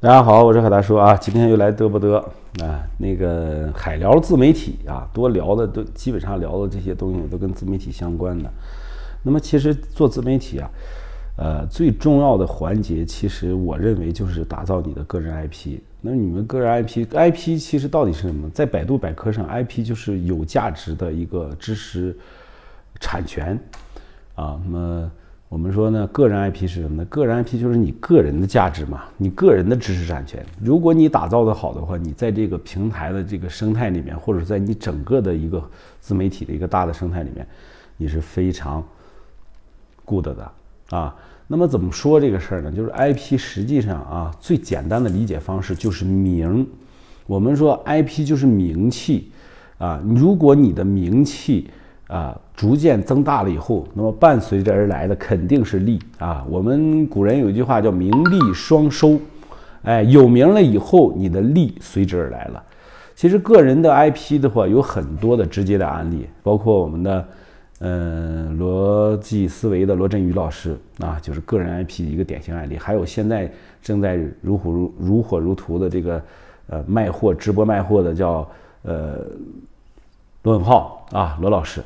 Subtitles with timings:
[0.00, 2.14] 大家好，我是海大叔啊，今天又来嘚不嘚
[2.62, 2.86] 啊？
[2.98, 8.48] 那个海聊自媒体啊，多聊的都基本上聊的这些东西都跟自媒体相关的。
[9.24, 10.70] 那么其实做自媒体啊，
[11.36, 15.80] 呃，最重要的环节，其实我认为就是打造你的个人 IP。
[16.00, 18.48] 那你们个人 IP，IP 其实到底是什么？
[18.50, 22.16] 在百度百科上，IP 就是有价值的一个知识
[23.00, 23.58] 产权
[24.36, 24.60] 啊。
[24.64, 25.10] 那么
[25.48, 27.04] 我们说呢，个人 IP 是什么呢？
[27.06, 30.44] 个人 IP 就是你个人的价值嘛，你个人的知识产权。
[30.62, 35.62] 如果你打造的好的话，你在这个平台的这个生态里面，或者在你整个的一个
[36.00, 37.46] 自媒体的一个大的生态里面，
[37.96, 38.86] 你是非常
[40.04, 40.52] good 的
[40.90, 41.16] 啊。
[41.46, 42.70] 那么怎么说这个事儿呢？
[42.70, 46.68] 就是 IP 实际上啊，最简单的理解方式就是名。
[47.26, 49.32] 我们说 IP 就是名气
[49.78, 51.70] 啊，如果你的名气。
[52.08, 56.42] 啊，逐渐增大了以后，那么伴随着而来的肯定是利啊。
[56.48, 59.20] 我们古人有一句话叫“名利双收”，
[59.84, 62.64] 哎，有名了以后，你的利随之而来了。
[63.14, 67.28] 其实个人的 IP 的话，有很多的直接的案例，包括我们的，
[67.80, 72.78] 嗯，逻辑思维的罗振宇老师啊，就是个人 IP 的一个典型案例。
[72.78, 76.22] 还有现在正在如火如如火如荼的这个，
[76.68, 78.48] 呃，卖货直播卖货的叫
[78.80, 79.26] 呃。
[80.48, 81.84] 罗永浩啊，罗老师，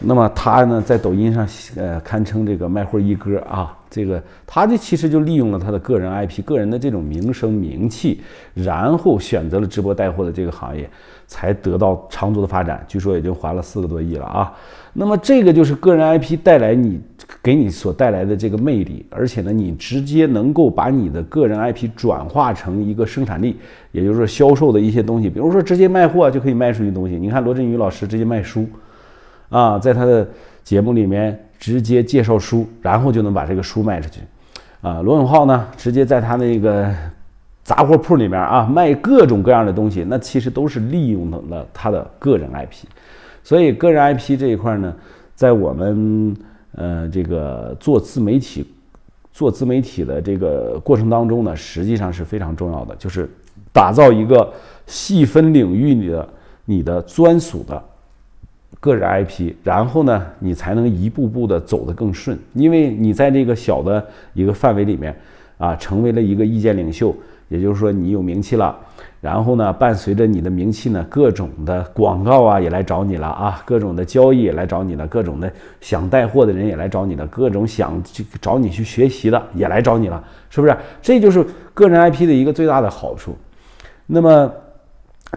[0.00, 3.76] 那么他呢，在抖音上呃，堪称这个卖货一哥啊。
[3.90, 8.20] 这个他这其实就利用了他的个人 IP、个人的这种名声名气，
[8.54, 10.88] 然后选择了直播带货的这个行业，
[11.26, 12.84] 才得到长足的发展。
[12.86, 14.54] 据说已经还了四个多亿了啊。
[14.92, 17.00] 那么这个就是个人 IP 带来你
[17.42, 23.56] 给你所带来的这个魅力，而且呢，你直接能够把你的个人 IP 转化成一个生产力，
[23.90, 27.16] 也就是说销售的一些东西，比如说直接卖货就可以卖出去东西。
[27.16, 28.66] 你看罗振宇老师直接卖书，
[29.48, 30.28] 啊，在他的
[30.62, 31.46] 节目里面。
[31.60, 34.20] 直接介绍书，然后就能把这个书卖出去，
[34.80, 36.90] 啊，罗永浩呢，直接在他那个
[37.62, 42.86] 杂货铺里面啊卖各种各样的东西，那其实都是利用了他的个人 IP，
[43.44, 44.92] 所以个人 IP 这一块呢，
[45.34, 46.34] 在我们
[46.76, 48.66] 呃这个做自媒体
[49.30, 53.28] 做自媒体的这个过程当中呢，实际上是非常重要的，就是
[53.70, 54.50] 打造一个
[54.86, 56.28] 细分领域里的
[56.64, 57.84] 你的专属的。
[58.80, 64.02] 个人 IP，然后呢，你才能一步步的走得更顺，因为你在这个小的
[64.32, 65.14] 一个范围里面，
[65.58, 67.14] 啊，成为了一个意见领袖，
[67.48, 68.74] 也就是说你有名气了，
[69.20, 75.52] 然后呢，伴随着你的名气呢，各种的广告啊也来找你了啊，各种的交易也来找你了，各种的
[75.82, 80.74] 想带货的人也来找你了，各种想去找你去学习的也来找你了，是不是？
[81.02, 83.36] 这就是个人 IP 的一个最大的好处。
[84.06, 84.50] 那么。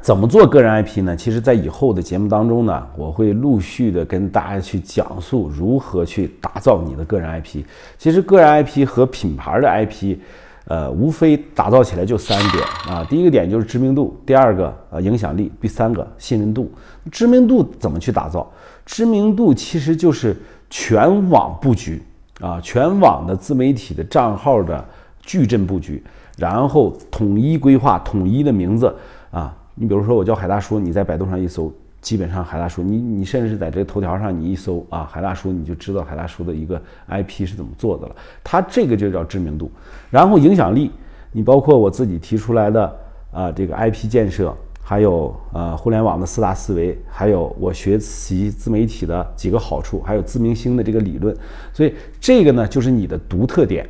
[0.02, 1.16] 怎么做个人 IP 呢？
[1.16, 7.64] 其实，在以后的节目当中呢，我会陆续的跟大家去讲述如何去打造你的个人 IP。
[7.98, 10.18] 其实，个人 IP 和品牌的 IP，
[10.66, 13.06] 呃，无非打造起来就三点啊。
[13.08, 16.72] 第一个点就是知名度，第二个呃影响力，第三个信任度。
[17.12, 18.52] 知名度怎么去打造？
[18.86, 20.36] 知名度其实就是
[20.72, 22.02] 全网布局
[22.42, 24.84] 啊，全网的自媒体的账号的
[25.22, 26.04] 矩阵布局，
[26.36, 28.94] 然后统一规划，统一的名字
[29.30, 29.56] 啊。
[29.76, 36.80] 你比如说，我叫海大叔，你在百度上一搜，基本上海大叔，你你甚至是在这个头条上你一搜啊，海大叔，你就知道海大叔的一个
[37.10, 38.16] IP 是怎么做的了。
[38.44, 39.72] 它这个就叫知名度，
[40.12, 40.92] 然后影响力，
[41.32, 42.96] 你包括我自己提出来的
[43.32, 51.36] 啊，这个 IP 建设，还有呃互联网的四大思维，还有我学习自媒体的几个好处，还有自明星的这个理论，
[51.74, 53.88] 所以这个呢就是你的独特点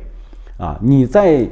[0.56, 1.46] 啊，你在。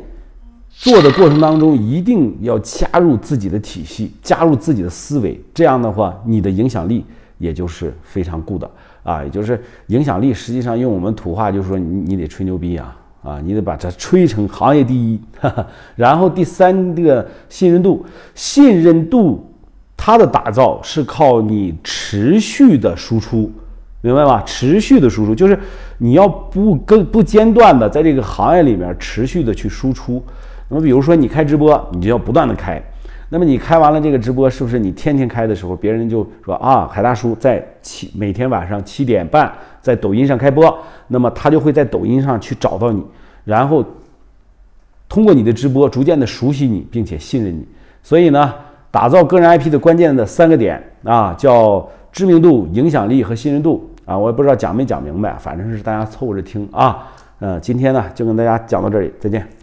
[0.74, 7.04] 做的过程当中，一定要加入自己的体系，加入自己的思维，这样的话，你的影响力
[7.38, 8.64] 也就是非常 good
[9.04, 10.34] 啊，也就是影响力。
[10.34, 15.20] 实际上，用我们土话就是说，你你得吹牛逼啊，啊，你得把它吹成行业第一。
[15.94, 19.46] 然后第三个信任度，信任度
[19.96, 23.48] 它的打造是靠你持续的输出，
[24.00, 24.42] 明白吧？
[24.44, 25.56] 持续的输出就是
[25.98, 30.20] 你要不跟不间断的在这个行业里面持续的去输出。
[30.72, 32.82] 那么，比如说你开直播，你就要不断的开。
[33.28, 39.52] 那么你开完了这个直播，是不是你天天开的时候，别人就说啊，海大叔在七每天晚上七点半
[39.82, 40.74] 在抖音上开播，
[41.08, 43.04] 那么他就会在抖音上去找到你，
[43.44, 43.84] 然后
[45.10, 47.66] 通过你的直播逐渐的熟悉你，并且信任你。
[48.02, 48.54] 所以呢，
[48.90, 54.16] 打造个人 IP 的关键的三个点啊，叫知名度、影响力和信任度啊。
[54.16, 57.08] 我也不知道讲没讲明白，反正是大家凑合着听啊。
[57.40, 59.61] 嗯，今天呢就跟大家讲到这里，再见。